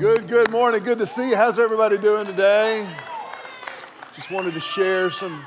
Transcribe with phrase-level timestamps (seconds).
[0.00, 0.82] Good, good morning.
[0.82, 1.36] Good to see you.
[1.36, 2.88] How's everybody doing today?
[4.16, 5.44] Just wanted to share some.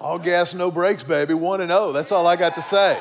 [0.00, 1.34] All gas, no brakes, baby.
[1.34, 1.92] One and oh.
[1.92, 2.98] That's all I got to say.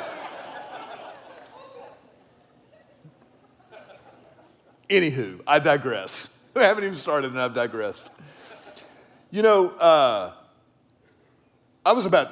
[4.90, 6.38] Anywho, I digress.
[6.58, 8.12] I haven't even started and I've digressed.
[9.32, 10.34] You know, uh,
[11.86, 12.30] I was about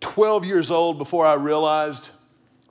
[0.00, 2.10] 12 years old before I realized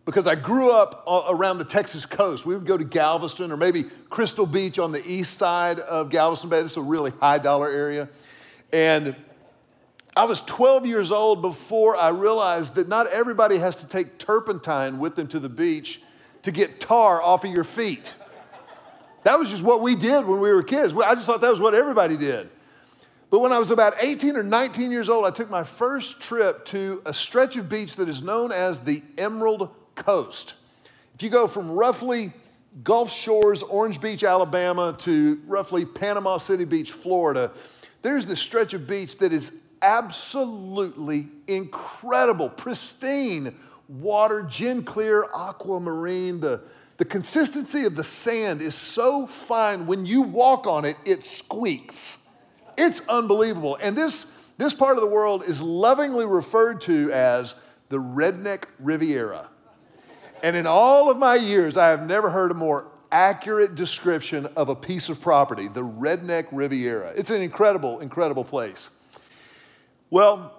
[0.08, 2.46] because I grew up around the Texas coast.
[2.46, 6.50] We would go to Galveston or maybe Crystal Beach on the east side of Galveston
[6.50, 6.62] Bay.
[6.62, 8.08] This is a really high dollar area.
[8.72, 9.18] And
[10.16, 14.98] I was 12 years old before I realized that not everybody has to take turpentine
[14.98, 16.02] with them to the beach
[16.44, 18.16] to get tar off of your feet.
[19.24, 20.94] That was just what we did when we were kids.
[20.94, 22.50] I just thought that was what everybody did.
[23.30, 26.64] But when I was about 18 or 19 years old, I took my first trip
[26.68, 30.54] to a stretch of beach that is known as the Emerald coast.
[31.16, 32.32] If you go from roughly
[32.84, 37.52] Gulf Shores, Orange Beach, Alabama, to roughly Panama City Beach, Florida,
[38.04, 43.56] there's this stretch of beach that is absolutely incredible, pristine
[43.88, 46.40] water, gin clear, aquamarine.
[46.40, 46.62] The,
[46.98, 52.36] the consistency of the sand is so fine, when you walk on it, it squeaks.
[52.78, 53.78] It's unbelievable.
[53.82, 57.56] And this, this part of the world is lovingly referred to as
[57.90, 59.50] the Redneck Riviera.
[60.44, 64.70] And in all of my years, I have never heard a more accurate description of
[64.70, 67.14] a piece of property, the Redneck Riviera.
[67.16, 68.90] It's an incredible, incredible place.
[70.10, 70.54] Well,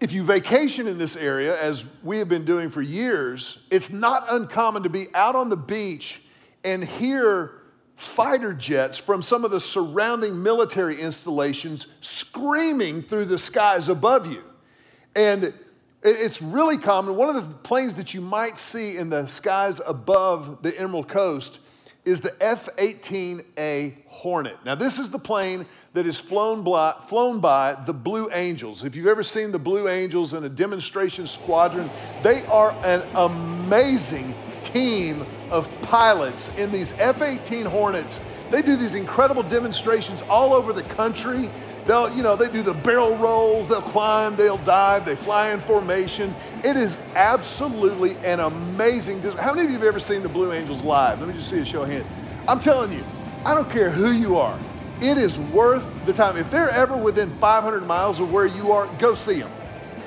[0.00, 4.24] if you vacation in this area, as we have been doing for years, it's not
[4.30, 6.22] uncommon to be out on the beach
[6.64, 7.62] and hear
[7.94, 14.42] fighter jets from some of the surrounding military installations screaming through the skies above you.
[15.14, 15.54] And
[16.02, 17.16] it's really common.
[17.16, 21.60] One of the planes that you might see in the skies above the Emerald Coast
[22.04, 24.56] is the F 18A Hornet.
[24.64, 28.82] Now, this is the plane that is flown by, flown by the Blue Angels.
[28.82, 31.88] If you've ever seen the Blue Angels in a demonstration squadron,
[32.22, 38.18] they are an amazing team of pilots in these F 18 Hornets.
[38.50, 41.48] They do these incredible demonstrations all over the country.
[41.86, 45.58] They'll, you know, they do the barrel rolls, they'll climb, they'll dive, they fly in
[45.58, 46.32] formation.
[46.62, 49.20] It is absolutely an amazing.
[49.22, 51.18] How many of you have ever seen the Blue Angels live?
[51.18, 52.06] Let me just see a show of hands.
[52.46, 53.02] I'm telling you,
[53.44, 54.58] I don't care who you are,
[55.00, 56.36] it is worth the time.
[56.36, 59.50] If they're ever within 500 miles of where you are, go see them.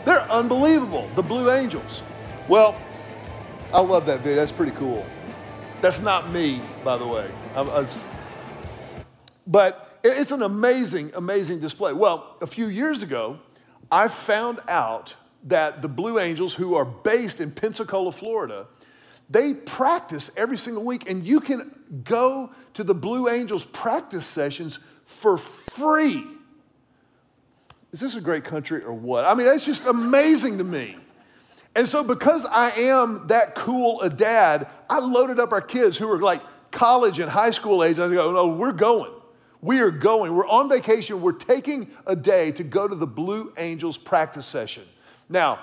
[0.05, 2.01] They're unbelievable, the Blue Angels.
[2.47, 2.75] Well,
[3.73, 4.35] I love that video.
[4.35, 5.05] That's pretty cool.
[5.81, 7.29] That's not me, by the way.
[7.55, 7.87] I, I
[9.47, 11.93] but it's an amazing, amazing display.
[11.93, 13.39] Well, a few years ago,
[13.91, 18.67] I found out that the Blue Angels, who are based in Pensacola, Florida,
[19.29, 21.71] they practice every single week, and you can
[22.03, 26.23] go to the Blue Angels practice sessions for free.
[27.91, 29.25] Is this a great country or what?
[29.25, 30.97] I mean, that's just amazing to me.
[31.75, 36.07] And so, because I am that cool a dad, I loaded up our kids who
[36.07, 36.41] were like
[36.71, 37.97] college and high school age.
[37.99, 39.11] I go, no, we're going.
[39.65, 43.51] We are going, we're on vacation, we're taking a day to go to the Blue
[43.57, 44.83] Angels practice session.
[45.27, 45.57] Now,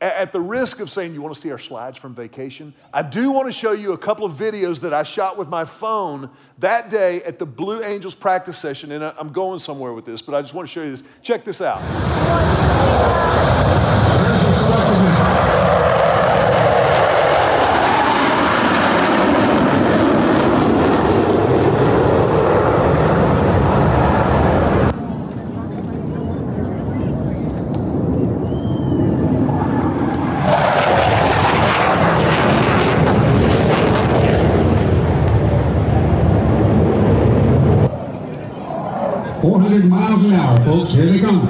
[0.00, 3.30] at the risk of saying you want to see our slides from vacation, I do
[3.30, 6.90] want to show you a couple of videos that I shot with my phone that
[6.90, 8.90] day at the Blue Angels practice session.
[8.90, 11.04] And I'm going somewhere with this, but I just want to show you this.
[11.22, 11.80] Check this out.
[39.42, 40.56] 400 miles an hour,
[40.88, 41.46] Here they come.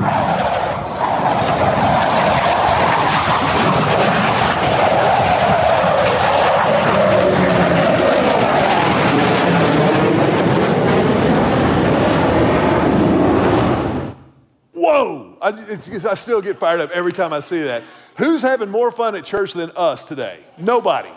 [14.73, 15.39] Whoa!
[15.41, 17.83] I, I still get fired up every time I see that.
[18.17, 20.41] Who's having more fun at church than us today?
[20.59, 21.11] Nobody.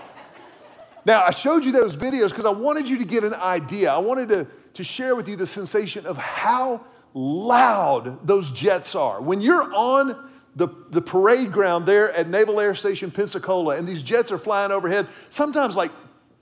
[1.06, 3.92] Now, I showed you those videos because I wanted you to get an idea.
[3.92, 6.82] I wanted to to share with you the sensation of how
[7.16, 9.20] loud those jets are.
[9.20, 14.04] When you're on the, the parade ground there at Naval Air Station Pensacola and these
[14.04, 15.92] jets are flying overhead, sometimes like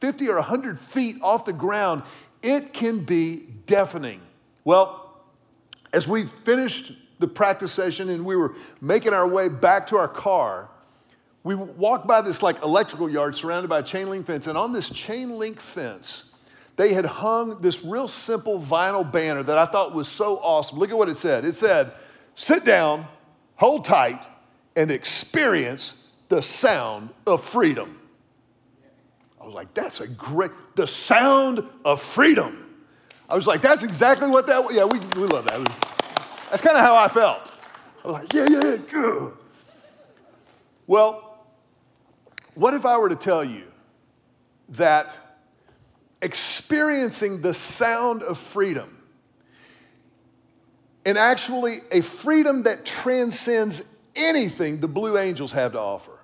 [0.02, 2.04] 50 or 100 feet off the ground,
[2.42, 4.20] it can be deafening.
[4.66, 5.22] Well,
[5.94, 10.08] as we finished the practice session and we were making our way back to our
[10.08, 10.70] car,
[11.44, 14.74] we walked by this like electrical yard surrounded by a chain link fence, and on
[14.74, 16.33] this chain link fence,
[16.76, 20.80] they had hung this real simple vinyl banner that I thought was so awesome.
[20.80, 21.46] Look at what it said.
[21.46, 21.92] It said,
[22.36, 23.06] Sit down,
[23.56, 24.20] hold tight,
[24.76, 28.00] and experience the sound of freedom.
[29.40, 32.60] I was like, That's a great, the sound of freedom.
[33.30, 34.76] I was like, That's exactly what that was.
[34.76, 35.64] Yeah, we, we love that.
[36.50, 37.52] That's kind of how I felt.
[38.04, 39.30] I was like, Yeah, yeah, yeah.
[40.88, 41.46] Well,
[42.56, 43.64] what if I were to tell you
[44.70, 45.16] that
[46.24, 48.98] experiencing the sound of freedom
[51.06, 56.18] and actually a freedom that transcends anything the Blue Angels have to offer,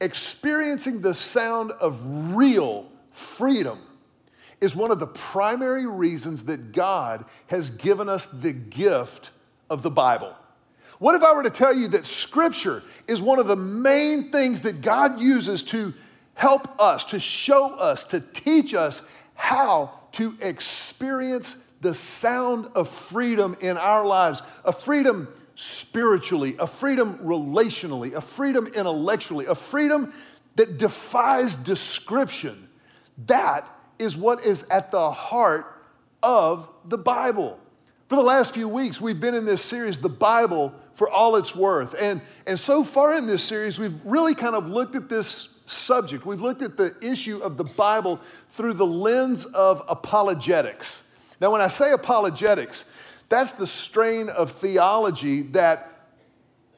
[0.00, 3.78] experiencing the sound of real freedom
[4.62, 9.30] is one of the primary reasons that God has given us the gift
[9.68, 10.34] of the Bible.
[11.00, 14.62] What if I were to tell you that Scripture is one of the main things
[14.62, 15.92] that God uses to
[16.42, 23.56] help us, to show us, to teach us how to experience the sound of freedom
[23.60, 30.12] in our lives, a freedom spiritually, a freedom relationally, a freedom intellectually, a freedom
[30.56, 32.68] that defies description.
[33.26, 35.80] That is what is at the heart
[36.24, 37.56] of the Bible.
[38.08, 41.54] For the last few weeks, we've been in this series, The Bible for All It's
[41.54, 41.94] Worth.
[42.02, 46.26] And, and so far in this series, we've really kind of looked at this subject.
[46.26, 48.20] We've looked at the issue of the Bible
[48.50, 51.14] through the lens of apologetics.
[51.40, 52.84] Now, when I say apologetics,
[53.28, 55.88] that's the strain of theology that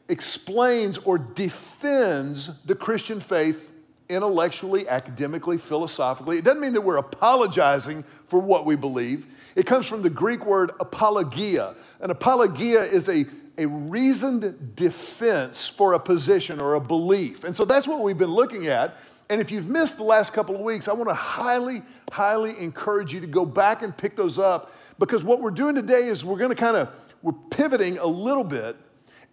[0.09, 3.73] explains or defends the Christian faith
[4.09, 6.39] intellectually, academically, philosophically.
[6.39, 9.27] It doesn't mean that we're apologizing for what we believe.
[9.57, 11.75] It comes from the Greek word apologia.
[12.01, 13.25] An apologia is a,
[13.57, 17.45] a reasoned defense for a position or a belief.
[17.45, 18.97] And so that's what we've been looking at.
[19.31, 23.13] And if you've missed the last couple of weeks, I want to highly, highly encourage
[23.13, 26.39] you to go back and pick those up because what we're doing today is we're
[26.39, 26.91] going to kind of
[27.23, 28.77] we're pivoting a little bit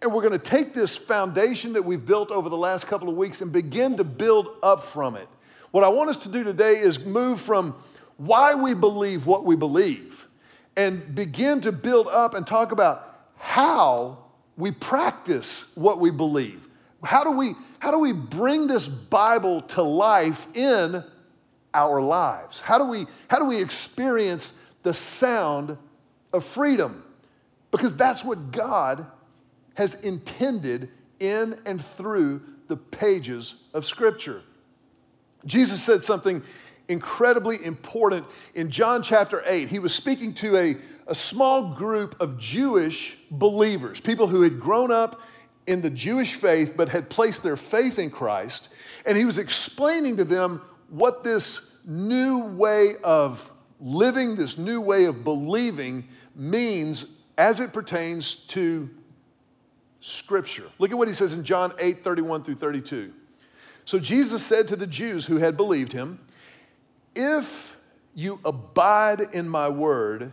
[0.00, 3.16] and we're going to take this foundation that we've built over the last couple of
[3.16, 5.28] weeks and begin to build up from it.
[5.70, 7.74] What I want us to do today is move from
[8.16, 10.26] why we believe what we believe
[10.76, 13.11] and begin to build up and talk about
[13.42, 14.18] how
[14.56, 16.68] we practice what we believe.
[17.02, 21.02] How do we, how do we bring this Bible to life in
[21.74, 22.60] our lives?
[22.60, 25.76] How do we, how do we experience the sound
[26.32, 27.02] of freedom?
[27.72, 29.06] Because that's what God
[29.74, 34.40] has intended in and through the pages of Scripture.
[35.44, 36.44] Jesus said something
[36.88, 38.24] incredibly important
[38.54, 39.68] in John chapter 8.
[39.68, 44.90] He was speaking to a, a small group of Jewish believers, people who had grown
[44.90, 45.20] up
[45.66, 48.68] in the Jewish faith but had placed their faith in Christ.
[49.06, 53.50] And he was explaining to them what this new way of
[53.80, 57.06] living, this new way of believing means
[57.38, 58.88] as it pertains to
[60.00, 60.66] Scripture.
[60.78, 63.12] Look at what he says in John 8 31 through 32.
[63.84, 66.20] So Jesus said to the Jews who had believed him,
[67.14, 67.76] If
[68.14, 70.32] you abide in my word,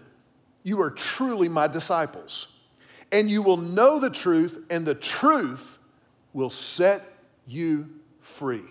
[0.69, 2.47] you are truly my disciples
[3.11, 5.79] and you will know the truth, and the truth
[6.33, 7.01] will set
[7.47, 7.89] you
[8.19, 8.63] free.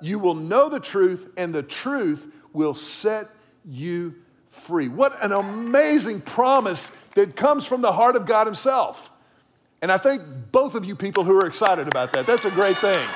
[0.00, 3.28] You will know the truth, and the truth will set
[3.68, 4.14] you
[4.46, 4.88] free.
[4.88, 9.10] What an amazing promise that comes from the heart of God Himself.
[9.82, 12.26] And I thank both of you people who are excited about that.
[12.26, 13.06] That's a great thing.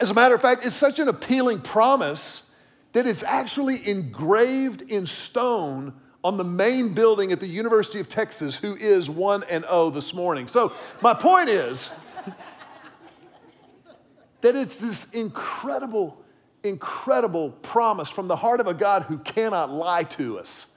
[0.00, 2.54] As a matter of fact, it's such an appealing promise
[2.92, 8.56] that it's actually engraved in stone on the main building at the University of Texas,
[8.56, 10.48] who is 1 and 0 this morning.
[10.48, 11.92] So, my point is
[14.40, 16.18] that it's this incredible,
[16.62, 20.74] incredible promise from the heart of a God who cannot lie to us.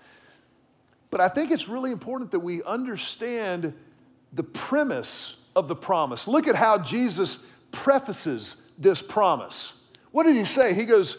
[1.10, 3.74] But I think it's really important that we understand
[4.34, 6.28] the premise of the promise.
[6.28, 7.38] Look at how Jesus
[7.72, 9.82] prefaces this promise.
[10.12, 10.74] What did he say?
[10.74, 11.18] He goes,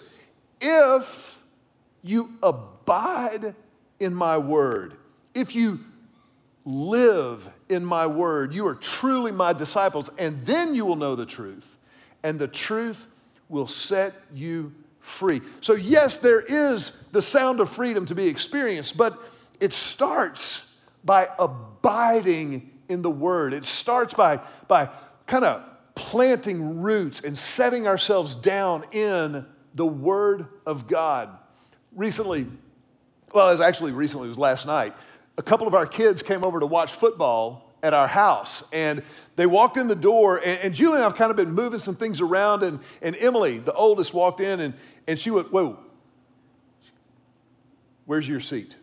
[0.60, 1.42] If
[2.02, 3.54] you abide
[4.00, 4.96] in my word,
[5.34, 5.80] if you
[6.64, 11.26] live in my word, you are truly my disciples, and then you will know the
[11.26, 11.78] truth,
[12.22, 13.06] and the truth
[13.48, 15.40] will set you free.
[15.60, 19.18] So, yes, there is the sound of freedom to be experienced, but
[19.60, 23.54] it starts by abiding in the word.
[23.54, 24.90] It starts by, by
[25.26, 25.64] kind of
[25.94, 31.30] planting roots and setting ourselves down in the word of God.
[31.94, 32.46] Recently,
[33.32, 34.94] well, it was actually recently, it was last night.
[35.36, 38.64] A couple of our kids came over to watch football at our house.
[38.72, 39.02] And
[39.36, 41.94] they walked in the door, and, and Julie and I've kind of been moving some
[41.94, 42.62] things around.
[42.62, 44.74] And, and Emily, the oldest, walked in and,
[45.06, 45.78] and she went, Whoa,
[48.06, 48.76] where's your seat?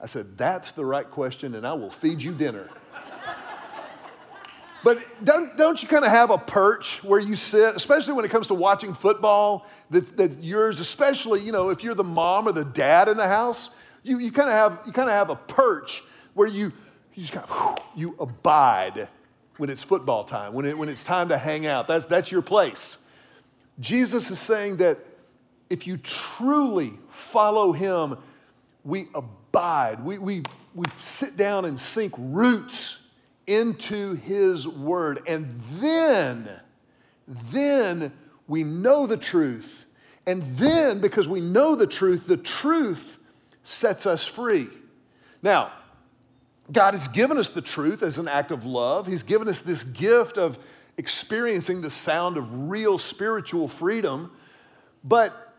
[0.00, 2.68] I said, That's the right question, and I will feed you dinner.
[4.84, 8.30] But don't, don't you kind of have a perch where you sit, especially when it
[8.30, 12.52] comes to watching football, that, that yours, especially, you know, if you're the mom or
[12.52, 13.70] the dad in the house,
[14.02, 16.02] you, you kind of have, you kind of have a perch
[16.34, 16.72] where you,
[17.14, 19.08] you just kind of, you abide
[19.58, 21.86] when it's football time, when, it, when it's time to hang out.
[21.86, 23.08] That's, that's your place.
[23.78, 24.98] Jesus is saying that
[25.70, 28.16] if you truly follow him,
[28.84, 30.04] we abide.
[30.04, 30.42] We, we,
[30.74, 33.01] we sit down and sink roots
[33.46, 35.20] into his word.
[35.26, 36.48] And then,
[37.26, 38.12] then
[38.46, 39.86] we know the truth.
[40.26, 43.18] And then, because we know the truth, the truth
[43.64, 44.68] sets us free.
[45.42, 45.72] Now,
[46.70, 49.06] God has given us the truth as an act of love.
[49.06, 50.58] He's given us this gift of
[50.96, 54.30] experiencing the sound of real spiritual freedom.
[55.02, 55.54] But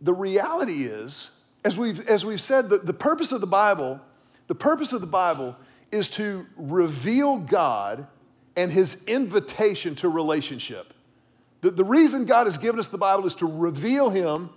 [0.00, 1.30] the reality is,
[1.64, 4.00] as we've, as we've said, the, the purpose of the Bible,
[4.46, 5.56] the purpose of the Bible
[5.92, 8.06] is to reveal God
[8.56, 10.94] and his invitation to relationship.
[11.60, 14.50] The, the reason God has given us the Bible is to reveal him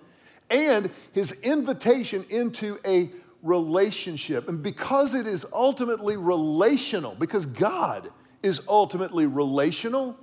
[0.49, 3.09] and his invitation into a
[3.43, 4.49] relationship.
[4.49, 8.09] And because it is ultimately relational, because God
[8.43, 10.17] is ultimately relational,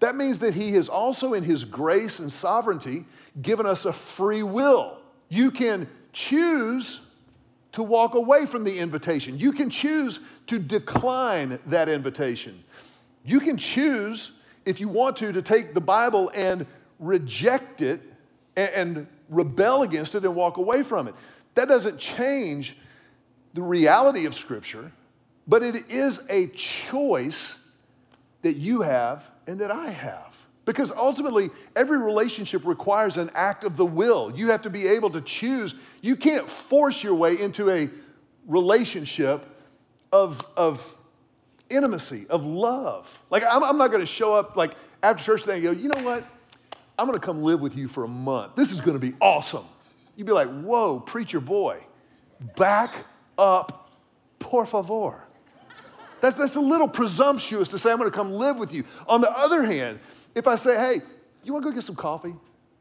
[0.00, 3.04] that means that he has also, in his grace and sovereignty,
[3.40, 4.98] given us a free will.
[5.28, 7.13] You can choose
[7.74, 9.36] to walk away from the invitation.
[9.36, 12.62] You can choose to decline that invitation.
[13.24, 14.30] You can choose,
[14.64, 16.66] if you want to, to take the Bible and
[17.00, 18.00] reject it
[18.56, 21.14] and, rebel against it and walk away from it.
[21.54, 22.76] That doesn't change
[23.54, 24.92] the reality of Scripture,
[25.48, 27.72] but it is a choice
[28.42, 30.43] that you have and that I have.
[30.64, 34.32] Because ultimately, every relationship requires an act of the will.
[34.34, 35.74] You have to be able to choose.
[36.00, 37.90] You can't force your way into a
[38.46, 39.46] relationship
[40.12, 40.96] of, of
[41.68, 43.22] intimacy, of love.
[43.30, 46.02] Like, I'm, I'm not to show up like after church today and go, you know
[46.02, 46.26] what?
[46.98, 48.54] I'm to come live with you for a month.
[48.54, 49.64] This is to be awesome.
[50.16, 51.80] You'd be like, whoa, preacher boy,
[52.56, 52.94] back
[53.36, 53.90] up,
[54.38, 55.20] por favor.
[56.20, 58.84] That's, that's a little presumptuous to say, I'm to come live with you.
[59.06, 59.98] On the other hand,
[60.34, 61.02] if I say, hey,
[61.42, 62.34] you want to go get some coffee?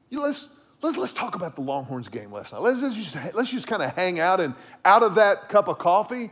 [0.09, 0.47] You know, let's,
[0.81, 2.61] let's, let's talk about the Longhorns game last night.
[2.61, 4.53] Let's, let's just, let's just kind of hang out, and
[4.85, 6.31] out of that cup of coffee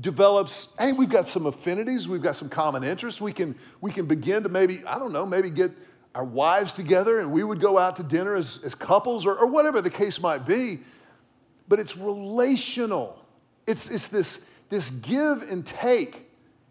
[0.00, 3.20] develops, hey, we've got some affinities, we've got some common interests.
[3.20, 5.72] We can, we can begin to maybe, I don't know, maybe get
[6.14, 9.46] our wives together and we would go out to dinner as, as couples or, or
[9.46, 10.78] whatever the case might be.
[11.68, 13.24] But it's relational.
[13.66, 16.28] It's, it's this, this give and take,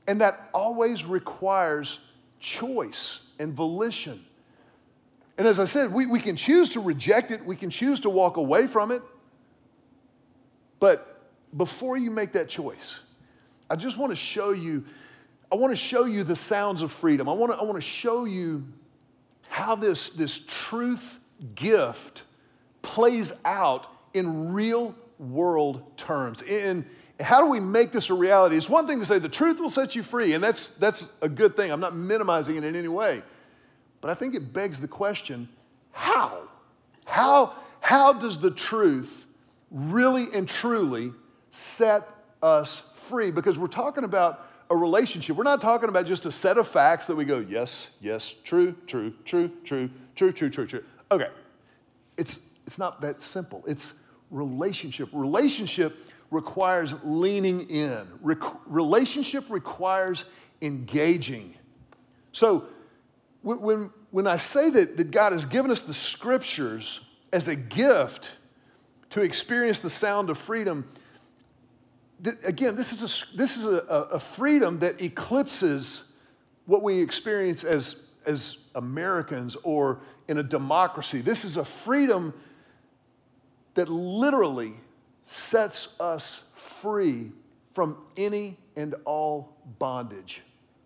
[0.07, 1.99] and that always requires
[2.39, 4.23] choice and volition.
[5.37, 8.09] And as I said, we, we can choose to reject it, we can choose to
[8.09, 9.01] walk away from it.
[10.79, 11.21] But
[11.55, 12.99] before you make that choice,
[13.69, 14.85] I just want to show you,
[15.51, 17.29] I want to show you the sounds of freedom.
[17.29, 18.65] I want to, I want to show you
[19.47, 21.19] how this, this truth
[21.55, 22.23] gift
[22.81, 26.41] plays out in real world terms.
[26.41, 26.85] In
[27.19, 28.55] how do we make this a reality?
[28.55, 31.29] It's one thing to say the truth will set you free, and that's, that's a
[31.29, 31.71] good thing.
[31.71, 33.21] I'm not minimizing it in any way.
[34.01, 35.49] But I think it begs the question
[35.91, 36.43] how?
[37.05, 39.25] How, how does the truth
[39.71, 41.11] really and truly
[41.49, 42.03] set
[42.41, 43.31] us free?
[43.31, 45.35] Because we're talking about a relationship.
[45.35, 48.75] We're not talking about just a set of facts that we go, yes, yes, true,
[48.85, 50.83] true, true, true, true, true, true, true.
[51.11, 51.29] Okay.
[52.17, 53.63] It's, it's not that simple.
[53.67, 55.09] It's relationship.
[55.11, 55.97] Relationship
[56.31, 60.25] requires leaning in, Re- relationship requires
[60.61, 61.55] engaging.
[62.31, 62.65] So,
[63.41, 67.55] when, when, when I say that, that God has given us the scriptures as a
[67.55, 68.31] gift
[69.11, 70.87] to experience the sound of freedom,
[72.23, 73.79] th- again, this is, a, this is a,
[74.11, 76.11] a freedom that eclipses
[76.65, 81.21] what we experience as, as Americans or in a democracy.
[81.21, 82.33] This is a freedom
[83.73, 84.73] that literally
[85.29, 87.31] sets us free
[87.73, 90.41] from any and all bondage,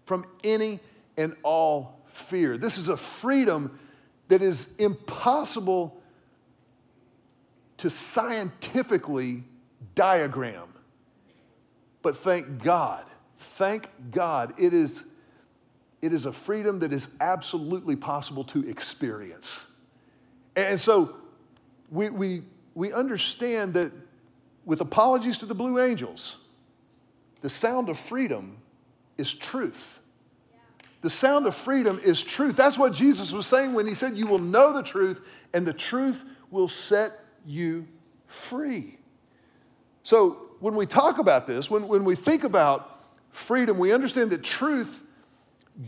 [0.06, 0.82] from any
[1.16, 2.58] and all fear.
[2.58, 3.80] This is a freedom
[4.28, 6.02] that is impossible
[7.78, 9.46] to scientifically
[9.96, 10.68] diagram.
[12.02, 13.06] But thank God,
[13.38, 15.08] thank God, it is,
[16.02, 19.68] it is a freedom that is absolutely possible to experience.
[20.58, 21.16] And so
[21.90, 22.42] we, we,
[22.76, 23.94] we understand that
[24.66, 26.38] with apologies to the Blue Angels,
[27.42, 28.58] the sound of freedom
[29.18, 30.00] is truth.
[31.02, 32.56] The sound of freedom is truth.
[32.56, 35.22] That's what Jesus was saying when he said, You will know the truth,
[35.54, 37.12] and the truth will set
[37.46, 37.86] you
[38.26, 38.98] free.
[40.04, 44.44] So, when we talk about this, when, when we think about freedom, we understand that
[44.44, 45.04] truth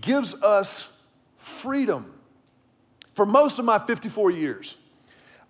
[0.02, 1.06] gives us
[1.38, 2.12] freedom.
[3.14, 4.76] For most of my 54 years,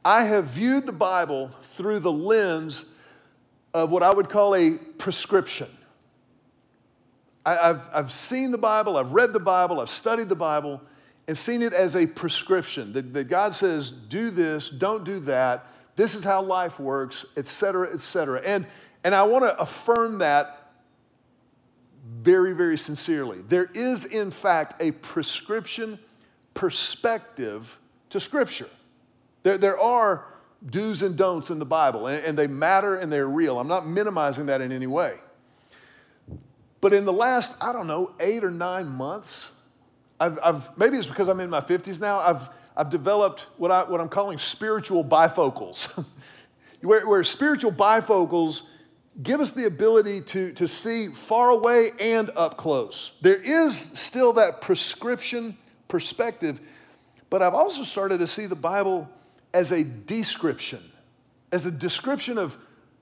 [0.03, 2.85] I have viewed the Bible through the lens
[3.75, 5.67] of what I would call a prescription.
[7.45, 10.81] I, have I've seen the Bible, I've read the Bible, I've studied the Bible,
[11.27, 15.67] and seen it as a prescription that, that God says, do this, don't do that,
[15.97, 18.41] this is how life works, et cetera, et cetera.
[18.45, 18.65] And,
[19.03, 20.71] and I want to affirm that
[22.21, 23.41] very, very sincerely.
[23.41, 25.99] There is, in fact, a prescription
[26.53, 27.77] perspective
[28.11, 28.69] to Scripture.
[29.43, 30.25] There, there are
[30.69, 33.59] do's and don'ts in the Bible, and, and they matter and they're real.
[33.59, 35.15] I'm not minimizing that in any way.
[36.81, 39.51] But in the last, I don't know, eight or nine months,
[40.19, 43.83] I've, I've, maybe it's because I'm in my 50s now, I've, I've developed what, I,
[43.83, 46.05] what I'm calling spiritual bifocals,
[46.81, 48.61] where, where spiritual bifocals
[49.21, 53.13] give us the ability to, to see far away and up close.
[53.21, 55.57] There is still that prescription
[55.87, 56.59] perspective,
[57.29, 59.09] but I've also started to see the Bible
[59.55, 60.81] as a description,
[61.53, 62.57] as a description of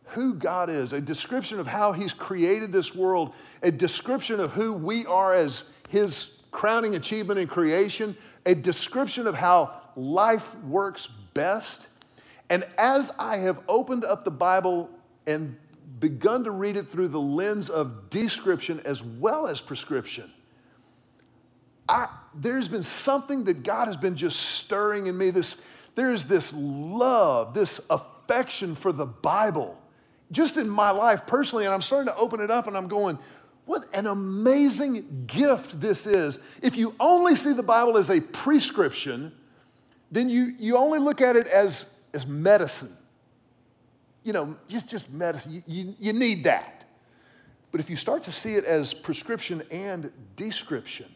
[0.06, 3.34] who God is, a description of how He's created this world,
[3.64, 9.34] a description of who we are as His crowning achievement in creation, a description of
[9.34, 11.88] how life works best.
[12.52, 14.92] And as I have opened up the Bible
[15.26, 15.58] and
[16.00, 20.32] begun to read it through the lens of description as well as prescription,
[21.90, 25.32] I, there's been something that God has been just stirring in me.
[25.32, 25.60] This,
[25.96, 29.80] there's this love, this affection for the Bible,
[30.32, 31.66] just in my life personally.
[31.66, 33.18] And I'm starting to open it up and I'm going,
[33.66, 36.40] what an amazing gift this is.
[36.62, 39.32] If you only see the Bible as a prescription,
[40.12, 42.92] then you, you only look at it as, as medicine.
[44.24, 45.54] You know, just, just medicine.
[45.54, 46.86] You, you, you need that.
[47.72, 51.08] But if you start to see it as prescription and description,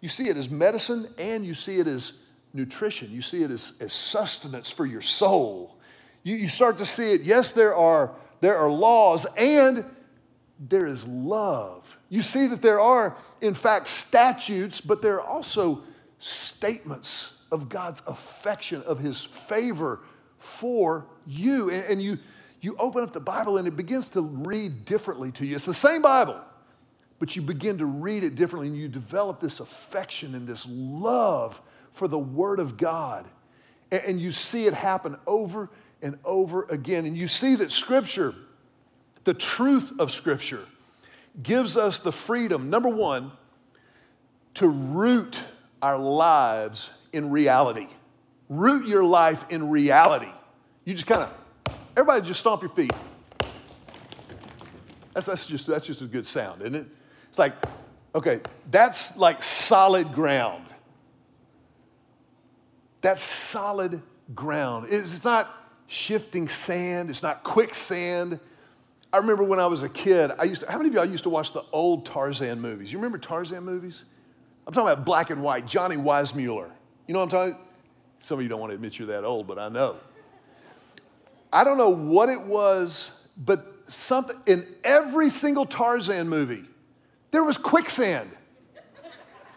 [0.00, 2.12] you see it as medicine and you see it as
[2.52, 3.10] nutrition.
[3.10, 5.76] You see it as, as sustenance for your soul.
[6.22, 9.84] You, you start to see it, yes, there are, there are laws and
[10.58, 11.98] there is love.
[12.10, 15.82] You see that there are, in fact, statutes, but there are also
[16.18, 20.00] statements of God's affection, of His favor
[20.36, 21.70] for you.
[21.70, 22.18] And, and you,
[22.60, 25.56] you open up the Bible and it begins to read differently to you.
[25.56, 26.38] It's the same Bible,
[27.18, 31.60] but you begin to read it differently and you develop this affection and this love
[31.92, 33.26] for the Word of God.
[33.90, 35.68] And, you see it happen over
[36.00, 37.06] and over again.
[37.06, 38.34] And you see that Scripture
[39.24, 40.64] the truth of Scripture
[41.42, 43.32] gives us the freedom, number one,
[44.54, 45.42] to root
[45.82, 47.86] our lives in reality.
[48.48, 50.30] Root your life in reality.
[50.84, 52.92] You just kind of, everybody just stomp your feet.
[55.14, 56.86] That's, that's, just, that's just a good sound, isn't it?
[57.28, 57.52] It's like,
[58.14, 60.64] okay, that's like solid ground.
[63.00, 64.02] That's solid
[64.34, 64.88] ground.
[64.90, 65.54] It's, not
[65.86, 68.38] shifting sand, it's not quicksand.
[69.12, 71.24] I remember when I was a kid, I used to, how many of y'all used
[71.24, 72.92] to watch the old Tarzan movies?
[72.92, 74.04] You remember Tarzan movies?
[74.66, 76.70] I'm talking about black and white, Johnny Weissmuller.
[77.06, 77.56] You know what I'm talking
[78.20, 79.96] Some of you don't want to admit you're that old, but I know.
[81.52, 86.64] I don't know what it was, but something in every single Tarzan movie,
[87.32, 88.30] there was quicksand.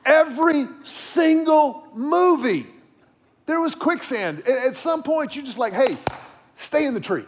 [0.05, 2.65] Every single movie,
[3.45, 4.47] there was quicksand.
[4.47, 5.97] At some point, you're just like, hey,
[6.55, 7.25] stay in the tree.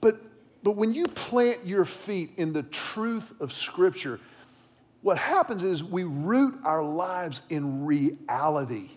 [0.00, 0.20] But
[0.62, 4.20] but when you plant your feet in the truth of Scripture,
[5.02, 8.90] what happens is we root our lives in reality.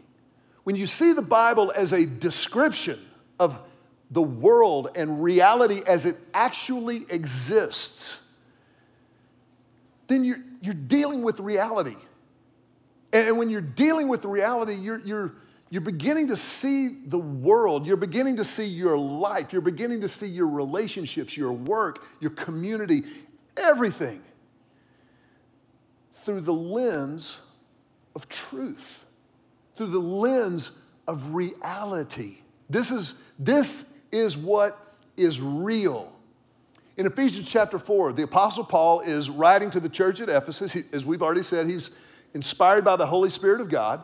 [0.64, 3.00] When you see the Bible as a description
[3.40, 3.58] of
[4.12, 8.20] the world and reality as it actually exists,
[10.08, 11.96] then you're, you're dealing with reality.
[13.14, 15.36] And when you're dealing with the reality, you're, you're,
[15.70, 17.86] you're beginning to see the world.
[17.86, 19.54] You're beginning to see your life.
[19.54, 23.04] You're beginning to see your relationships, your work, your community,
[23.56, 24.22] everything
[26.24, 27.40] through the lens
[28.16, 29.06] of truth,
[29.76, 30.72] through the lens
[31.08, 32.38] of reality.
[32.70, 36.12] This is, this is what is real.
[36.98, 40.72] In Ephesians chapter 4, the Apostle Paul is writing to the church at Ephesus.
[40.74, 41.92] He, as we've already said, he's
[42.34, 44.04] inspired by the Holy Spirit of God.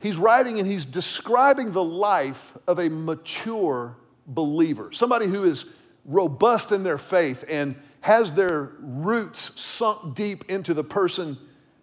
[0.00, 5.64] He's writing and he's describing the life of a mature believer, somebody who is
[6.04, 11.36] robust in their faith and has their roots sunk deep into the person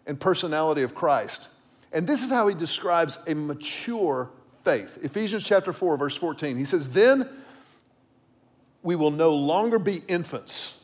[0.06, 1.50] and personality of Christ.
[1.92, 4.32] And this is how he describes a mature
[4.64, 4.98] faith.
[5.02, 6.58] Ephesians chapter 4, verse 14.
[6.58, 7.28] He says, Then
[8.82, 10.78] we will no longer be infants,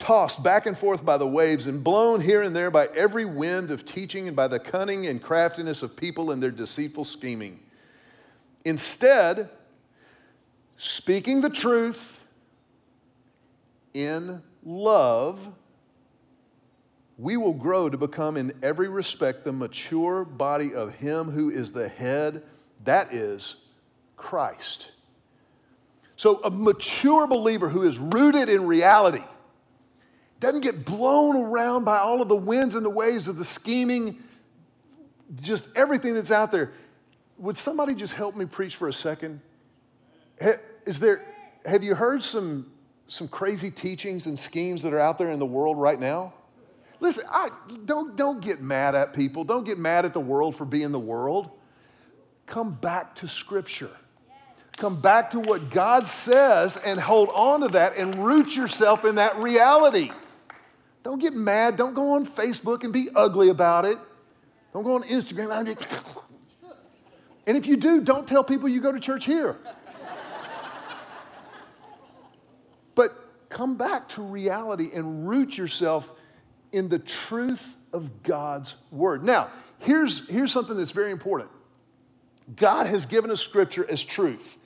[0.00, 3.70] tossed back and forth by the waves and blown here and there by every wind
[3.70, 7.60] of teaching and by the cunning and craftiness of people and their deceitful scheming.
[8.64, 9.48] Instead,
[10.76, 12.26] speaking the truth
[13.94, 15.48] in love,
[17.18, 21.72] we will grow to become in every respect the mature body of Him who is
[21.72, 22.42] the head,
[22.84, 23.56] that is
[24.16, 24.92] Christ.
[26.16, 29.24] So, a mature believer who is rooted in reality
[30.40, 34.22] doesn't get blown around by all of the winds and the waves of the scheming,
[35.40, 36.72] just everything that's out there.
[37.38, 39.40] Would somebody just help me preach for a second?
[40.86, 41.24] Is there,
[41.66, 42.70] have you heard some,
[43.08, 46.32] some crazy teachings and schemes that are out there in the world right now?
[47.00, 47.48] Listen, I,
[47.84, 49.44] don't, don't get mad at people.
[49.44, 51.50] Don't get mad at the world for being the world.
[52.46, 53.90] Come back to Scripture.
[54.76, 59.16] Come back to what God says and hold on to that and root yourself in
[59.16, 60.10] that reality.
[61.02, 61.76] Don't get mad.
[61.76, 63.98] Don't go on Facebook and be ugly about it.
[64.72, 65.66] Don't go on Instagram.
[67.46, 69.56] And if you do, don't tell people you go to church here.
[72.94, 76.12] but come back to reality and root yourself
[76.72, 79.24] in the truth of God's word.
[79.24, 81.50] Now, here's, here's something that's very important
[82.54, 84.58] God has given us scripture as truth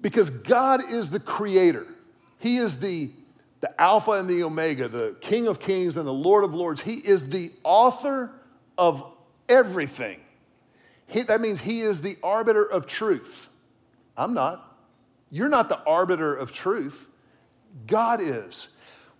[0.00, 1.86] because God is the creator,
[2.38, 3.10] He is the,
[3.60, 6.80] the Alpha and the Omega, the King of Kings and the Lord of Lords.
[6.80, 8.32] He is the author
[8.78, 9.04] of
[9.48, 10.20] everything.
[11.06, 13.48] He, that means He is the arbiter of truth.
[14.16, 14.66] I'm not.
[15.30, 17.08] You're not the arbiter of truth.
[17.86, 18.68] God is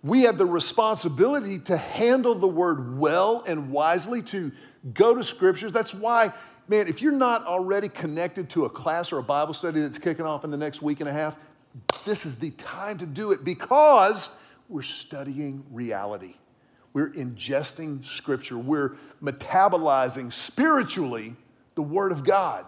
[0.03, 4.51] we have the responsibility to handle the word well and wisely, to
[4.93, 5.71] go to scriptures.
[5.71, 6.33] That's why,
[6.67, 10.25] man, if you're not already connected to a class or a Bible study that's kicking
[10.25, 11.37] off in the next week and a half,
[12.05, 14.29] this is the time to do it because
[14.69, 16.35] we're studying reality.
[16.93, 18.57] We're ingesting scripture.
[18.57, 21.35] We're metabolizing spiritually
[21.75, 22.65] the word of God.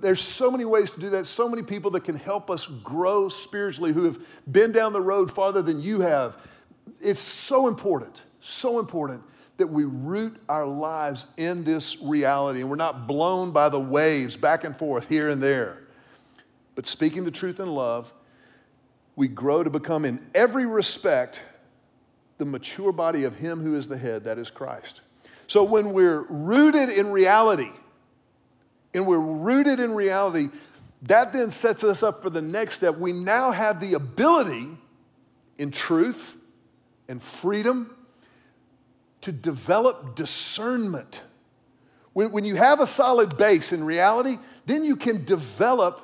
[0.00, 3.28] There's so many ways to do that, so many people that can help us grow
[3.28, 4.18] spiritually who have
[4.50, 6.36] been down the road farther than you have
[7.00, 9.22] it's so important, so important
[9.56, 14.36] that we root our lives in this reality and we're not blown by the waves
[14.36, 15.78] back and forth here and there.
[16.74, 18.12] But speaking the truth in love,
[19.16, 21.42] we grow to become, in every respect,
[22.38, 25.00] the mature body of Him who is the head, that is Christ.
[25.46, 27.70] So when we're rooted in reality,
[28.92, 30.48] and we're rooted in reality,
[31.02, 32.96] that then sets us up for the next step.
[32.96, 34.68] We now have the ability
[35.58, 36.36] in truth
[37.08, 37.94] and freedom
[39.22, 41.22] to develop discernment.
[42.12, 46.00] When, when you have a solid base in reality, then you can develop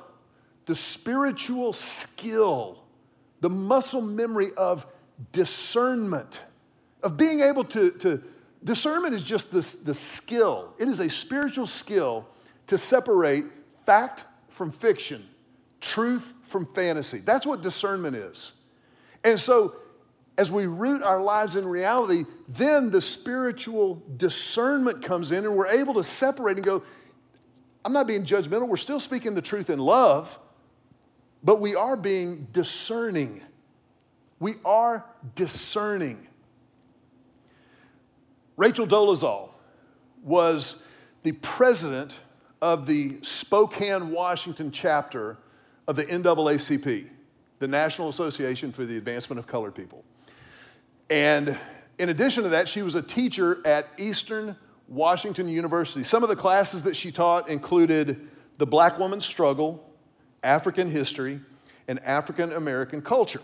[0.65, 2.80] the spiritual skill,
[3.41, 4.87] the muscle memory of
[5.31, 6.41] discernment,
[7.03, 8.23] of being able to, to
[8.63, 10.73] discernment is just this, the skill.
[10.79, 12.27] It is a spiritual skill
[12.67, 13.45] to separate
[13.85, 15.27] fact from fiction,
[15.79, 17.19] truth from fantasy.
[17.19, 18.53] That's what discernment is.
[19.23, 19.75] And so
[20.37, 25.67] as we root our lives in reality, then the spiritual discernment comes in and we're
[25.67, 26.83] able to separate and go,
[27.83, 28.67] I'm not being judgmental.
[28.67, 30.39] We're still speaking the truth in love,
[31.43, 33.41] but we are being discerning.
[34.39, 36.27] We are discerning.
[38.57, 39.49] Rachel Dolezal
[40.23, 40.83] was
[41.23, 42.17] the president
[42.61, 45.37] of the Spokane, Washington chapter
[45.87, 47.07] of the NAACP,
[47.59, 50.03] the National Association for the Advancement of Colored People.
[51.09, 51.57] And
[51.97, 54.55] in addition to that, she was a teacher at Eastern
[54.87, 56.03] Washington University.
[56.03, 58.27] Some of the classes that she taught included
[58.57, 59.90] the black woman's struggle,
[60.43, 61.39] African history,
[61.87, 63.41] and African American culture.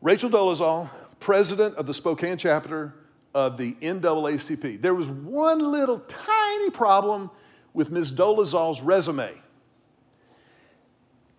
[0.00, 2.94] Rachel Dolezal, president of the Spokane chapter
[3.34, 4.80] of the NAACP.
[4.80, 7.30] There was one little tiny problem
[7.72, 8.12] with Ms.
[8.12, 9.32] Dolezal's resume.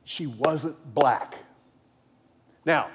[0.06, 1.38] She wasn't black.
[2.65, 2.89] Now,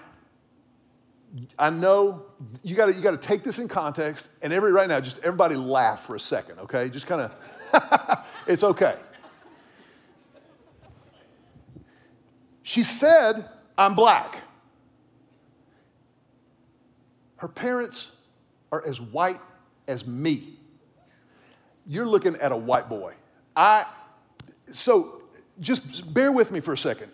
[1.58, 2.24] I know
[2.62, 5.56] you gotta, you got to take this in context, and every right now, just everybody
[5.56, 6.88] laugh for a second, okay?
[6.88, 8.96] Just kind of, it's okay.
[12.68, 14.42] She said, I'm black.
[17.36, 18.12] Her parents
[18.70, 19.40] are as white
[19.86, 20.52] as me.
[21.86, 23.14] You're looking at a white boy.
[23.56, 23.86] I,
[24.70, 25.22] so
[25.58, 27.10] just bear with me for a second.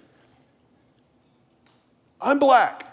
[2.20, 2.92] I'm black.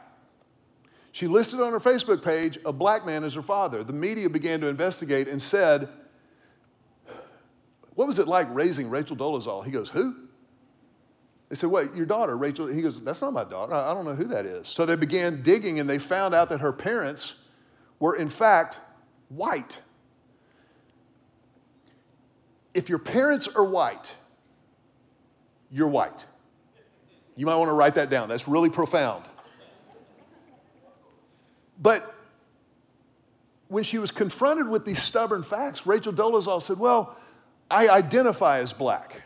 [1.14, 3.84] She listed on her Facebook page a black man as her father.
[3.84, 5.90] The media began to investigate and said,
[7.96, 9.66] What was it like raising Rachel Dolezal?
[9.66, 10.28] He goes, Who?
[11.52, 12.68] They said, Wait, your daughter, Rachel?
[12.68, 13.74] He goes, That's not my daughter.
[13.74, 14.70] I don't know who that is.
[14.70, 17.34] So they began digging and they found out that her parents
[18.00, 18.80] were, in fact,
[19.28, 19.82] white.
[22.74, 24.16] If your parents are white,
[25.70, 26.26] you're white.
[27.36, 28.30] You might want to write that down.
[28.30, 29.26] That's really profound.
[31.82, 32.16] But
[33.68, 37.18] when she was confronted with these stubborn facts, Rachel Dolezal said, Well,
[37.70, 39.22] I identify as black.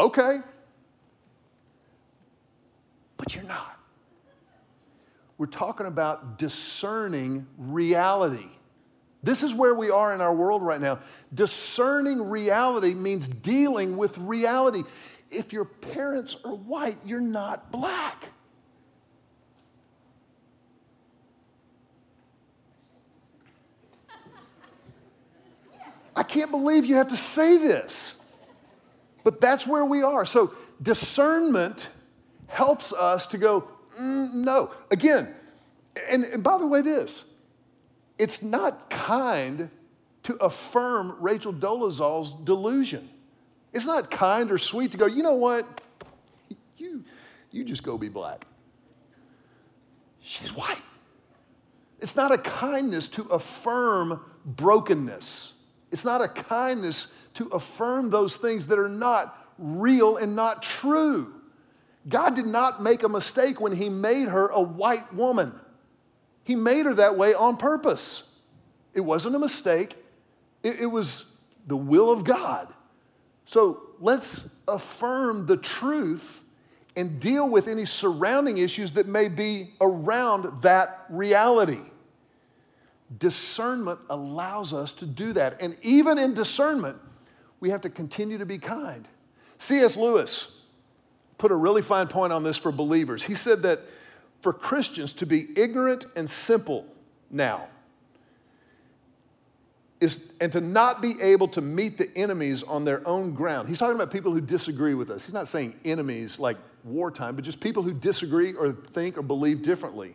[0.00, 0.38] Okay.
[3.18, 3.78] But you're not.
[5.36, 8.48] We're talking about discerning reality.
[9.22, 11.00] This is where we are in our world right now.
[11.34, 14.84] Discerning reality means dealing with reality.
[15.30, 18.30] If your parents are white, you're not black.
[26.16, 28.19] I can't believe you have to say this.
[29.24, 30.24] But that's where we are.
[30.24, 30.52] So
[30.82, 31.88] discernment
[32.46, 34.70] helps us to go, mm, no.
[34.90, 35.34] Again,
[36.08, 37.24] and, and by the way, this,
[38.18, 39.70] it's not kind
[40.24, 43.08] to affirm Rachel Dolezal's delusion.
[43.72, 45.80] It's not kind or sweet to go, you know what?
[46.76, 47.04] You,
[47.50, 48.46] you just go be black.
[50.20, 50.82] She's white.
[52.00, 55.54] It's not a kindness to affirm brokenness.
[55.90, 61.34] It's not a kindness to affirm those things that are not real and not true.
[62.08, 65.52] God did not make a mistake when He made her a white woman.
[66.44, 68.26] He made her that way on purpose.
[68.94, 69.96] It wasn't a mistake,
[70.62, 72.72] it, it was the will of God.
[73.44, 76.42] So let's affirm the truth
[76.96, 81.80] and deal with any surrounding issues that may be around that reality.
[83.18, 85.60] Discernment allows us to do that.
[85.60, 86.96] And even in discernment,
[87.60, 89.06] we have to continue to be kind.
[89.58, 89.96] C.S.
[89.96, 90.64] Lewis
[91.38, 93.22] put a really fine point on this for believers.
[93.22, 93.80] He said that
[94.40, 96.86] for Christians to be ignorant and simple
[97.30, 97.68] now
[100.00, 103.68] is and to not be able to meet the enemies on their own ground.
[103.68, 105.26] He's talking about people who disagree with us.
[105.26, 109.62] He's not saying enemies like wartime, but just people who disagree or think or believe
[109.62, 110.14] differently.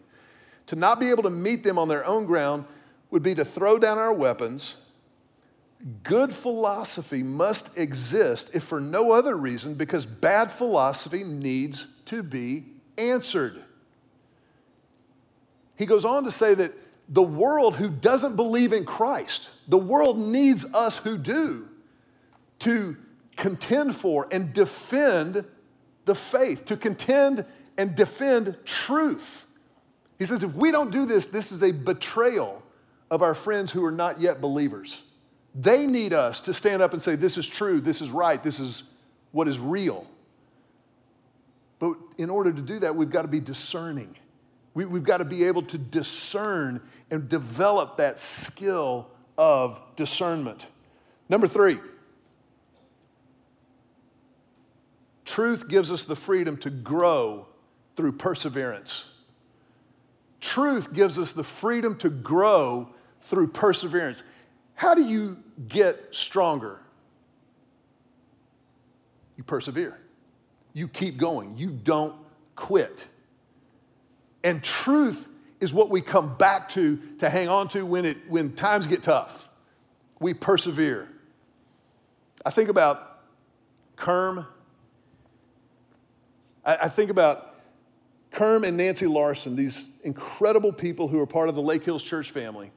[0.68, 2.66] To not be able to meet them on their own ground
[3.12, 4.76] would be to throw down our weapons.
[6.04, 12.66] Good philosophy must exist, if for no other reason, because bad philosophy needs to be
[12.98, 13.62] answered.
[15.76, 16.72] He goes on to say that
[17.10, 21.68] the world who doesn't believe in Christ, the world needs us who do
[22.60, 22.98] to
[23.36, 25.46] contend for and defend
[26.06, 27.46] the faith, to contend
[27.78, 29.46] and defend truth.
[30.18, 32.64] He says, if we don't do this, this is a betrayal
[33.12, 35.04] of our friends who are not yet believers.
[35.56, 38.60] They need us to stand up and say, This is true, this is right, this
[38.60, 38.84] is
[39.32, 40.06] what is real.
[41.80, 44.16] But in order to do that, we've got to be discerning.
[44.74, 50.68] We, have got to be able to discern and develop that skill of discernment.
[51.30, 51.78] Number three,
[55.24, 57.48] truth gives us the freedom to grow
[57.96, 59.10] through perseverance.
[60.42, 62.90] Truth gives us the freedom to grow
[63.22, 64.24] through perseverance.
[64.76, 65.38] How do you
[65.68, 66.80] get stronger?
[69.38, 69.98] You persevere.
[70.74, 71.58] You keep going.
[71.58, 72.16] You don't
[72.56, 73.08] quit.
[74.44, 75.28] And truth
[75.60, 79.04] is what we come back to to hang on to when, it, when times get
[79.04, 79.50] tough.
[80.20, 81.10] We persevere.
[82.46, 83.20] I think about
[83.98, 84.46] Kerm.
[86.64, 87.56] I, I think about
[88.32, 92.32] Kerm and Nancy Larson, these incredible people who are part of the Lake Hills Church
[92.32, 92.72] family.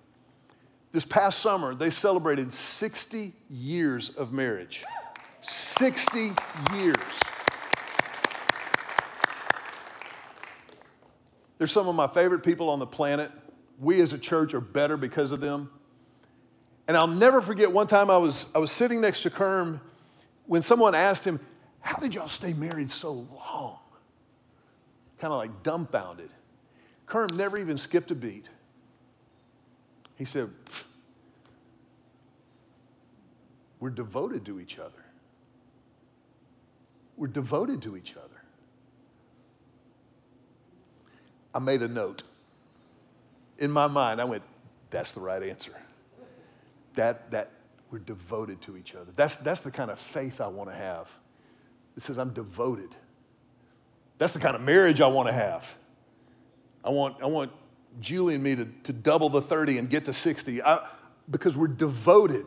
[0.90, 4.85] This past summer, they celebrated 60 years of marriage.
[5.42, 6.33] 60
[6.74, 6.96] years.
[11.59, 13.31] They're some of my favorite people on the planet.
[13.79, 15.70] We as a church are better because of them.
[16.87, 19.81] And I'll never forget one time I was, I was sitting next to Kerm
[20.46, 21.38] when someone asked him,
[21.81, 23.79] How did y'all stay married so long?
[25.18, 26.31] Kind of like dumbfounded.
[27.07, 28.48] Kerm never even skipped a beat.
[30.18, 30.50] He said,
[33.78, 35.04] We're devoted to each other.
[37.16, 38.42] We're devoted to each other.
[41.54, 42.24] I made a note.
[43.59, 44.42] In my mind, I went,
[44.90, 45.72] That's the right answer.
[46.96, 47.52] That, that
[47.92, 49.12] we're devoted to each other.
[49.14, 51.16] That's, that's the kind of faith I want to have.
[51.96, 52.90] It says, I'm devoted.
[54.18, 55.76] That's the kind of marriage I want to have.
[56.85, 57.52] I want, I want
[58.01, 60.87] Julie and me to, to double the 30 and get to 60 I,
[61.31, 62.46] because we're devoted.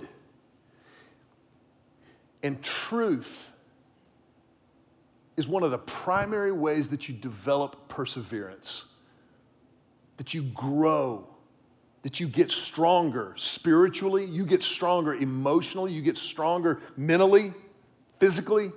[2.44, 3.52] And truth
[5.38, 8.86] is one of the primary ways that you develop perseverance,
[10.18, 11.28] that you grow,
[12.04, 17.54] that you get stronger spiritually, you get stronger emotionally, you get stronger mentally,
[18.20, 18.72] physically.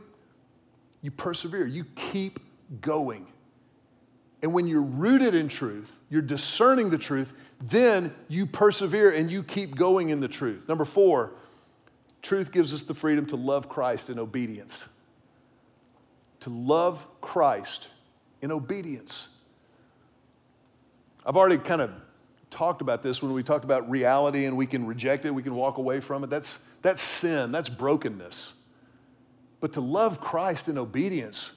[1.03, 2.41] You persevere, you keep
[2.81, 3.27] going.
[4.45, 9.43] And when you're rooted in truth, you're discerning the truth, then you persevere and you
[9.43, 10.69] keep going in the truth.
[10.69, 11.33] Number four,
[12.21, 14.87] truth gives us the freedom to love Christ in obedience.
[16.41, 17.89] To love Christ
[18.43, 19.29] in obedience.
[21.25, 21.91] I've already kind of
[22.51, 25.55] talked about this when we talked about reality and we can reject it, we can
[25.55, 26.29] walk away from it.
[26.29, 28.53] That's, that's sin, that's brokenness.
[29.61, 31.55] But to love Christ in obedience,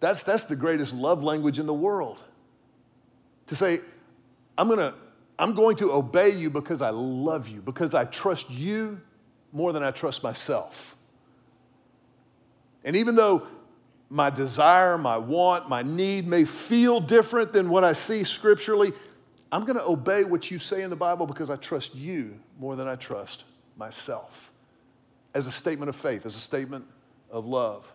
[0.00, 2.20] that's, that's the greatest love language in the world.
[3.48, 3.80] To say,
[4.56, 4.94] I'm, gonna,
[5.38, 9.00] I'm going to obey you because I love you, because I trust you
[9.52, 10.96] more than I trust myself.
[12.84, 13.46] And even though
[14.10, 18.92] my desire, my want, my need may feel different than what I see scripturally,
[19.50, 22.76] I'm going to obey what you say in the Bible because I trust you more
[22.76, 23.44] than I trust
[23.76, 24.50] myself.
[25.34, 26.84] As a statement of faith, as a statement
[27.30, 27.90] of love.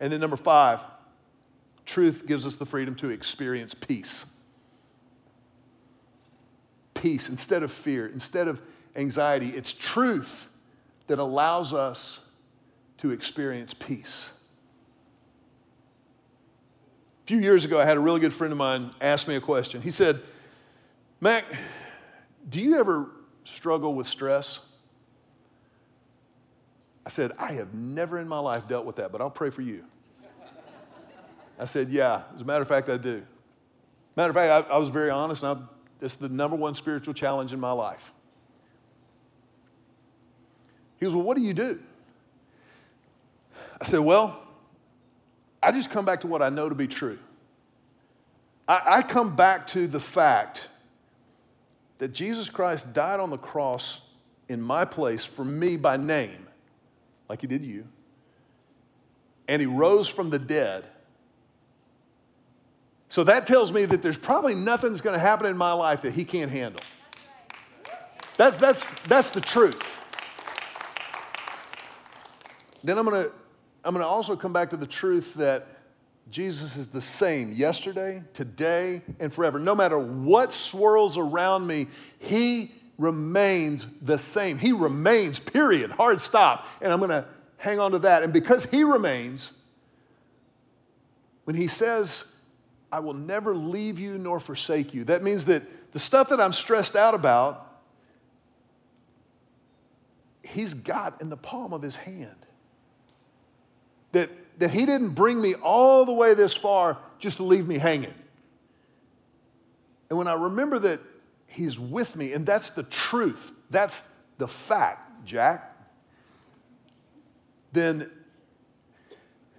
[0.00, 0.80] And then number five,
[1.86, 4.40] Truth gives us the freedom to experience peace.
[6.94, 8.60] Peace instead of fear, instead of
[8.96, 9.50] anxiety.
[9.50, 10.50] It's truth
[11.06, 12.20] that allows us
[12.98, 14.32] to experience peace.
[17.24, 19.40] A few years ago, I had a really good friend of mine ask me a
[19.40, 19.80] question.
[19.80, 20.20] He said,
[21.20, 21.44] Mac,
[22.48, 23.10] do you ever
[23.44, 24.60] struggle with stress?
[27.04, 29.62] I said, I have never in my life dealt with that, but I'll pray for
[29.62, 29.84] you.
[31.58, 33.22] I said, Yeah, as a matter of fact, I do.
[34.16, 35.66] Matter of fact, I, I was very honest, and
[36.00, 38.12] it's the number one spiritual challenge in my life.
[40.98, 41.80] He goes, Well, what do you do?
[43.80, 44.40] I said, Well,
[45.62, 47.18] I just come back to what I know to be true.
[48.68, 50.68] I, I come back to the fact
[51.98, 54.00] that Jesus Christ died on the cross
[54.48, 56.46] in my place for me by name,
[57.28, 57.86] like he did you,
[59.48, 60.84] and he rose from the dead
[63.08, 66.02] so that tells me that there's probably nothing that's going to happen in my life
[66.02, 66.80] that he can't handle.
[68.36, 70.00] That's, that's, that's the truth.
[72.82, 73.32] Then I'm going to
[73.86, 75.68] I'm going to also come back to the truth that
[76.28, 79.60] Jesus is the same yesterday, today, and forever.
[79.60, 81.86] No matter what swirls around me,
[82.18, 84.58] he remains the same.
[84.58, 86.66] He remains, period, hard stop.
[86.82, 87.26] And I'm going to
[87.58, 88.24] hang on to that.
[88.24, 89.52] And because he remains,
[91.44, 92.24] when he says,
[92.90, 95.04] I will never leave you nor forsake you.
[95.04, 97.62] That means that the stuff that I'm stressed out about,
[100.42, 102.36] He's got in the palm of His hand.
[104.12, 107.78] That, that He didn't bring me all the way this far just to leave me
[107.78, 108.14] hanging.
[110.08, 111.00] And when I remember that
[111.48, 115.72] He's with me, and that's the truth, that's the fact, Jack,
[117.72, 118.10] then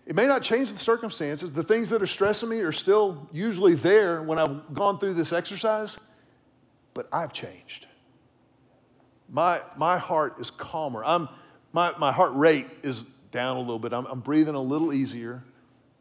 [0.08, 1.52] it may not change the circumstances.
[1.52, 5.34] The things that are stressing me are still usually there when I've gone through this
[5.34, 5.98] exercise,
[6.94, 7.88] but I've changed.
[9.30, 11.04] My, my heart is calmer.
[11.04, 11.28] I'm,
[11.74, 13.92] my, my heart rate is down a little bit.
[13.92, 15.44] I'm, I'm breathing a little easier.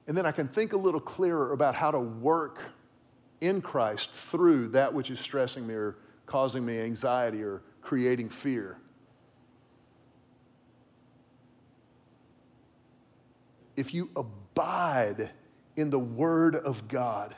[0.06, 2.60] And then I can think a little clearer about how to work
[3.40, 8.78] in Christ through that which is stressing me or causing me anxiety or creating fear.
[13.76, 15.30] If you abide
[15.76, 17.34] in the Word of God.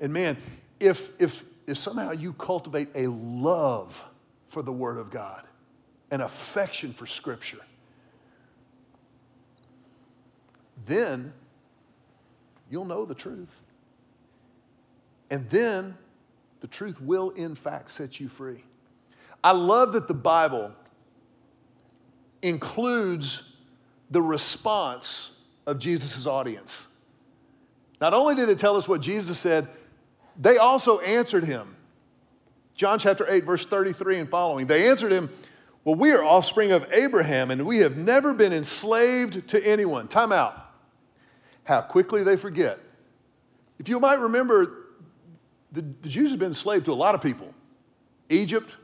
[0.00, 0.36] And man,
[0.80, 4.04] if, if, if somehow you cultivate a love
[4.46, 5.44] for the Word of God,
[6.10, 7.60] an affection for Scripture,
[10.84, 11.32] then
[12.70, 13.60] you'll know the truth.
[15.30, 15.96] And then
[16.60, 18.64] the truth will, in fact, set you free.
[19.42, 20.72] I love that the Bible
[22.42, 23.56] includes
[24.10, 25.31] the response
[25.66, 26.88] of Jesus' audience.
[28.00, 29.68] Not only did it tell us what Jesus said,
[30.38, 31.76] they also answered him.
[32.74, 34.66] John chapter 8, verse 33 and following.
[34.66, 35.30] They answered him,
[35.84, 40.08] Well, we are offspring of Abraham, and we have never been enslaved to anyone.
[40.08, 40.58] Time out.
[41.64, 42.80] How quickly they forget.
[43.78, 44.88] If you might remember,
[45.70, 47.54] the, the Jews have been enslaved to a lot of people.
[48.28, 48.76] Egypt,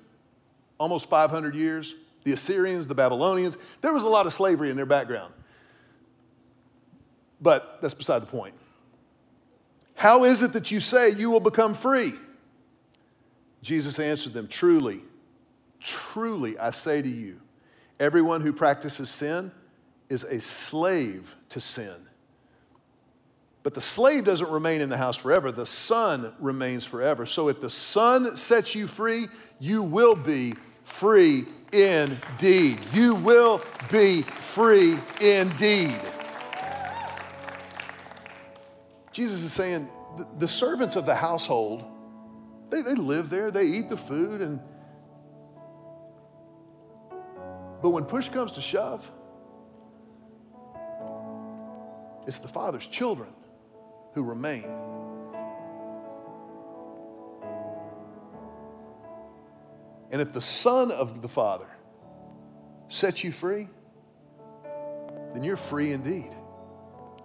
[0.79, 1.95] almost 500 years.
[2.25, 3.57] The Assyrians, the Babylonians.
[3.81, 5.33] There was a lot of slavery in their background.
[7.41, 8.55] But that's beside the point.
[9.95, 12.13] How is it that you say you will become free?
[13.63, 15.01] Jesus answered them, Truly,
[15.81, 17.41] truly, I say to you,
[17.99, 19.51] everyone who practices sin
[20.09, 21.95] is a slave to sin.
[23.63, 27.27] But the slave doesn't remain in the house forever, the son remains forever.
[27.27, 29.29] So if the son sets you free,
[29.59, 32.79] you will be free indeed.
[32.95, 33.61] You will
[33.91, 36.01] be free indeed.
[39.19, 39.91] Jesus is saying
[40.39, 41.85] the, servants of the household,
[42.71, 44.61] they, they live there, they eat the food, and
[47.83, 49.11] but when push comes to shove,
[52.29, 53.35] it's the father's children
[54.15, 54.71] who remain.
[60.13, 61.67] And if the Son of the Father
[62.87, 63.67] sets you free,
[65.35, 66.31] then you're free indeed.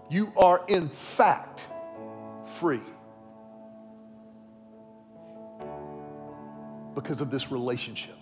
[0.10, 1.68] You are, in fact,
[2.44, 2.82] free
[6.96, 8.18] because of this relationship.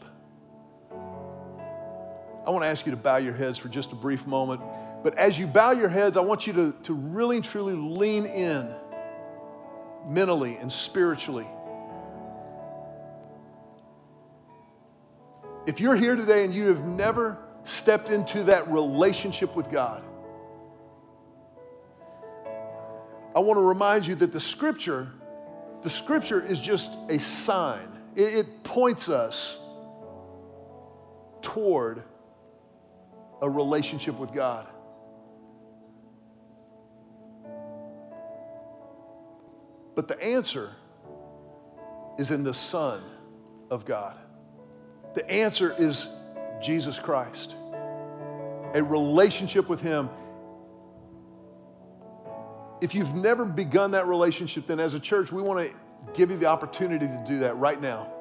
[2.45, 4.61] I want to ask you to bow your heads for just a brief moment.
[5.03, 8.25] But as you bow your heads, I want you to, to really and truly lean
[8.25, 8.73] in
[10.07, 11.47] mentally and spiritually.
[15.67, 20.03] If you're here today and you have never stepped into that relationship with God,
[23.35, 25.11] I want to remind you that the scripture,
[25.83, 27.87] the scripture is just a sign.
[28.15, 29.57] It, it points us
[31.41, 32.03] toward
[33.41, 34.67] a relationship with God.
[39.95, 40.73] But the answer
[42.17, 43.01] is in the Son
[43.69, 44.17] of God.
[45.15, 46.07] The answer is
[46.61, 47.55] Jesus Christ.
[48.73, 50.09] A relationship with Him.
[52.81, 55.75] If you've never begun that relationship, then as a church, we want to
[56.13, 58.11] give you the opportunity to do that right now.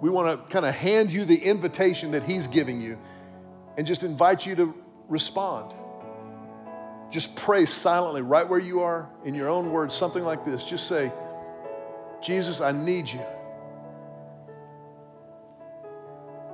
[0.00, 2.98] We want to kind of hand you the invitation that He's giving you
[3.76, 4.74] and just invite you to
[5.08, 5.74] respond.
[7.10, 10.64] Just pray silently right where you are in your own words, something like this.
[10.64, 11.12] Just say,
[12.22, 13.22] Jesus, I need you.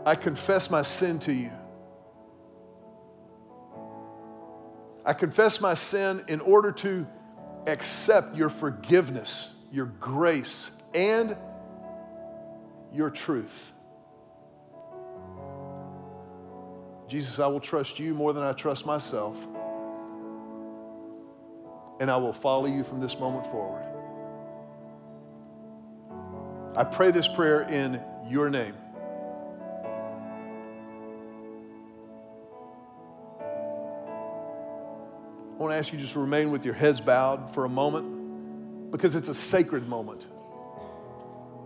[0.04, 1.50] I confess my sin to you.
[5.04, 7.06] I confess my sin in order to
[7.66, 11.36] accept your forgiveness, your grace, and
[12.92, 13.72] your truth.
[17.08, 19.36] Jesus, I will trust you more than I trust myself,
[21.98, 23.84] and I will follow you from this moment forward.
[26.76, 28.74] I pray this prayer in your name.
[35.60, 38.90] I want to ask you just to remain with your heads bowed for a moment
[38.90, 40.26] because it's a sacred moment.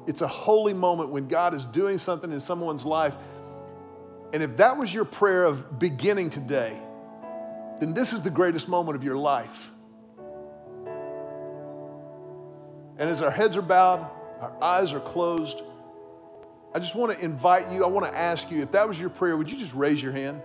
[0.09, 3.17] It's a holy moment when God is doing something in someone's life.
[4.33, 6.77] And if that was your prayer of beginning today,
[7.79, 9.71] then this is the greatest moment of your life.
[12.99, 14.01] And as our heads are bowed,
[14.41, 15.63] our eyes are closed,
[16.75, 19.11] I just want to invite you, I want to ask you, if that was your
[19.11, 20.43] prayer, would you just raise your hand?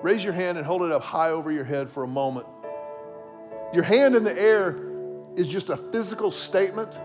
[0.00, 2.46] Raise your hand and hold it up high over your head for a moment.
[3.72, 4.76] Your hand in the air
[5.36, 6.98] is just a physical statement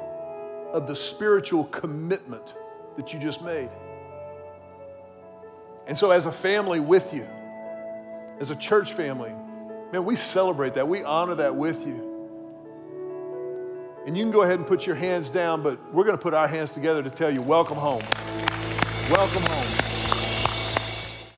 [0.72, 2.56] of the spiritual commitment
[2.96, 3.70] that you just made.
[5.88, 7.28] And so, as a family with you,
[8.40, 9.34] as a church family,
[9.92, 10.88] man, we celebrate that.
[10.88, 12.10] We honor that with you.
[14.06, 16.34] And you can go ahead and put your hands down, but we're going to put
[16.34, 18.04] our hands together to tell you, welcome home.
[19.10, 19.63] Welcome home.